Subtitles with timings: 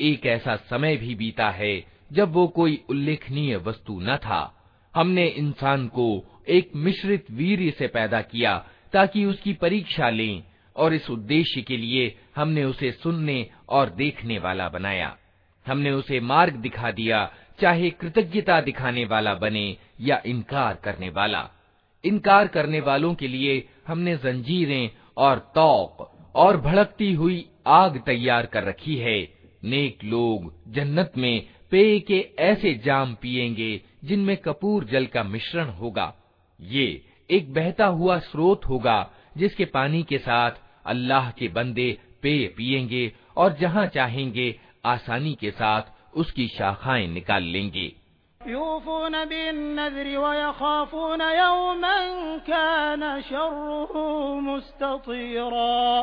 [0.00, 4.40] एक ऐसा समय भी बीता है जब वो कोई उल्लेखनीय वस्तु न था।
[4.94, 6.06] हमने इंसान को
[6.48, 10.42] एक मिश्रित वीर्य से पैदा किया ताकि उसकी परीक्षा लें
[10.76, 15.16] और इस उद्देश्य के लिए हमने उसे सुनने और देखने वाला बनाया।
[15.66, 21.48] हमने उसे मार्ग दिखा दिया, चाहे कृतज्ञता दिखाने वाला बने या इनकार करने वाला।
[22.04, 28.64] इनकार करने वालों के लिए हमने जंजीरें और तौक और भड़कती हुई आग तैयार कर
[28.64, 35.22] रखी है। नेक लोग जन्नत में पेय के ऐसे जाम पिएँगे जिनमें कपूर जल का
[35.22, 36.14] मिश्रण होगा।
[36.60, 40.50] ये एक बहता हुआ स्रोत होगा, जिसके पानी के साथ
[40.86, 45.82] अल्लाह के बंदे पेय पिएँगे और जहाँ चाहेंगे आसानी के साथ
[46.16, 47.92] उसकी शाखाएँ निकाल लेंगे।
[48.42, 56.02] बिन्नज़्र व यखाफून यौमन कान शर्रुहु मुस्ततीरा।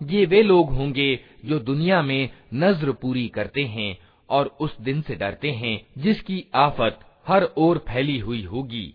[0.00, 1.08] ये वे लोग होंगे
[1.44, 3.96] जो दुनिया में नज्र पूरी करते हैं
[4.28, 6.98] और उस दिन से डरते हैं जिसकी आफत
[7.28, 8.86] हर ओर फैली हुई होगी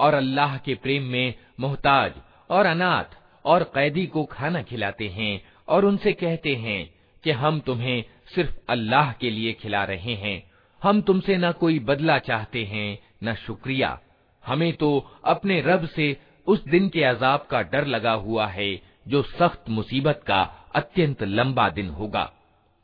[0.00, 2.12] और अल्लाह के प्रेम में मोहताज
[2.50, 6.80] और अनाथ और कैदी को खाना खिलाते हैं और उनसे कहते हैं
[7.25, 8.03] कि हम तुम्हें
[8.35, 13.33] सिर्फ़ अल्लाह के लिए खिला रहे हैं। हम तुमसे न कोई बदला चाहते हैं, न
[13.35, 13.99] शुक्रिया।
[14.43, 14.89] हमें तो
[15.25, 16.15] अपने रब से
[16.47, 20.41] उस दिन के अजाब का डर लगा हुआ है, जो सख्त मुसीबत का
[20.75, 22.31] अत्यंत लंबा दिन होगा।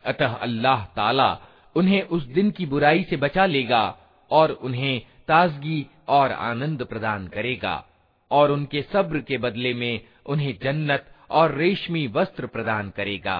[0.05, 1.39] अतः अल्लाह ताला
[1.75, 3.97] उन्हें उस दिन की बुराई से बचा लेगा
[4.31, 7.83] और उन्हें ताजगी और आनंद प्रदान करेगा
[8.31, 13.39] और उनके सब्र के बदले में उन्हें जन्नत और रेशमी वस्त्र प्रदान करेगा।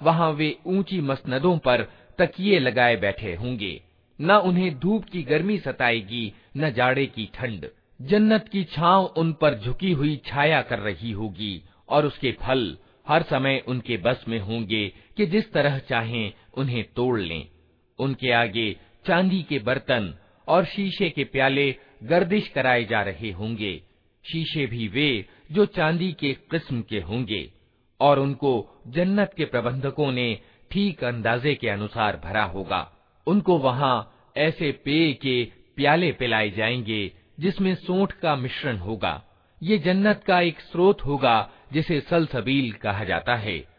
[0.00, 1.82] वहाँ वे ऊंची मसनदों पर
[2.18, 3.80] तकिए लगाए बैठे होंगे
[4.18, 7.66] न उन्हें धूप की गर्मी सताएगी न जाड़े की ठंड
[8.00, 12.76] जन्नत की छांव उन पर झुकी हुई छाया कर रही होगी और उसके फल
[13.09, 17.47] हर समय उनके बस में होंगे कि जिस तरह चाहें उन्हें तोड़ लें।
[17.99, 18.75] उनके आगे
[19.05, 20.17] चांदी के बर्तन
[20.47, 23.81] और शीशे के प्याले गर्दिश कराए जा रहे होंगे।
[24.31, 27.53] शीशे भी वे जो चांदी के किस्म के होंगे।
[27.99, 30.39] और उनको जन्नत के प्रबंधकों ने
[30.71, 32.91] ठीक अंदाजे के अनुसार भरा होगा।
[33.27, 35.45] उनको वहाँ ऐसे पेय के
[35.75, 39.25] प्याले पिलाए जाएँगे जिसमें सोंठ का मिश्रण होगा।
[39.63, 43.78] ये जन्नत का एक स्रोत होगा जिसे सलसबील कहा जाता है।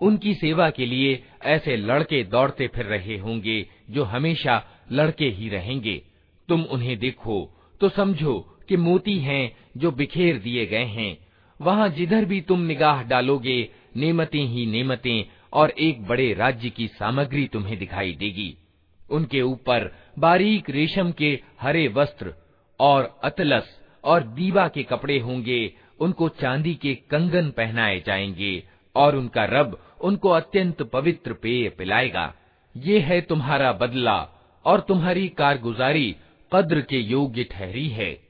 [0.00, 4.62] उनकी सेवा के लिए ऐसे लड़के दौड़ते फिर रहे होंगे जो हमेशा
[4.92, 6.02] लड़के ही रहेंगे
[6.48, 7.50] तुम उन्हें देखो
[7.80, 11.18] तो समझो कि मोती हैं जो बिखेर दिए गए हैं
[11.60, 17.47] वहाँ जिधर भी तुम निगाह डालोगे नेमतें ही नेमतें और एक बड़े राज्य की सामग्री
[17.47, 18.57] तुम्हें दिखाई देगी।
[19.09, 22.33] उनके ऊपर बारीक रेशम के हरे वस्त्र
[22.79, 28.63] और अतलस और दीवा के कपड़े होंगे। उनको चांदी के कंगन पहनाए जाएँगे
[28.95, 32.33] और उनका रब उनको अत्यंत पवित्र पेय पिलाएगा।
[32.77, 34.29] ये है तुम्हारा बदला
[34.65, 36.15] और तुम्हारी कारगुजारी
[36.53, 38.29] कद्र के योग्य ठहरी है।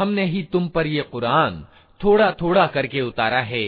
[0.00, 1.64] हमने ही तुम पर ये कुरान
[2.00, 3.62] थोड़ा थोड़ा करके उतारा है।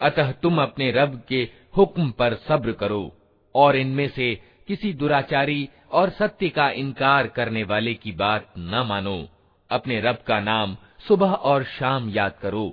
[0.00, 3.16] अतः तुम अपने रब के हुक्म पर सब्र करो
[3.54, 4.34] और इनमें से
[4.68, 9.28] किसी दुराचारी और सत्य का इनकार करने वाले की बात न मानो।
[9.70, 10.76] अपने रब का नाम
[11.08, 12.66] सुबह और शाम याद करो।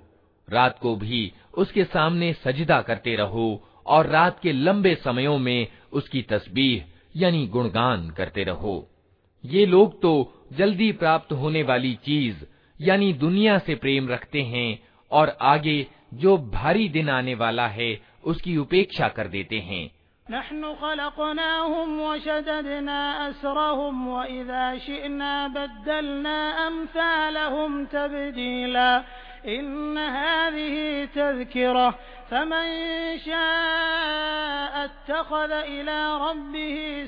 [0.47, 3.45] रात को भी उसके सामने सजदा करते रहो
[3.85, 6.83] और रात के लंबे समयों में उसकी तस्बीह
[7.15, 8.75] यानी गुणगान करते रहो।
[9.43, 10.13] ये लोग तो
[10.53, 12.43] जल्दी प्राप्त होने वाली चीज़
[12.83, 14.79] यानी दुनिया से प्रेम रखते हैं
[15.11, 19.91] और आगे जो भारी दिन आने वाला है, उसकी उपेक्षा कर देते हैं।
[29.45, 31.91] इन तज़किरा।
[32.29, 37.07] फमन शाअ इत्तखज़ इला रब्बिही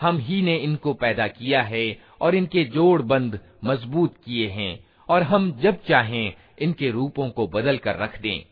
[0.00, 5.22] हम ही ने इनको पैदा किया है और इनके जोड़ बंद मज़बूत किए हैं और
[5.22, 8.44] हम जब चाहें इनके रूपों को बदल कर रख दें।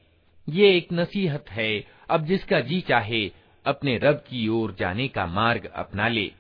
[0.49, 3.31] ये एक नसीहत है, अब जिसका जी चाहे,
[3.67, 6.31] अपने रब की ओर जाने का मार्ग अपना ले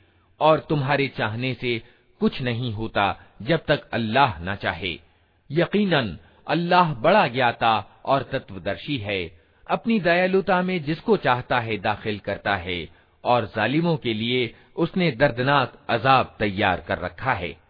[0.40, 1.82] और तुम्हारे चाहने से
[2.20, 4.98] कुछ नहीं होता जब तक अल्लाह न चाहे।
[5.50, 9.40] यकीनन, अल्लाह बड़ा ज्ञाता और तत्वदर्शी है,
[9.70, 15.72] अपनी दयालुता में जिसको चाहता है दाखिल करता है और जालिमों के लिए उसने दर्दनाक
[15.88, 17.63] अजाब तैयार कर रखा है।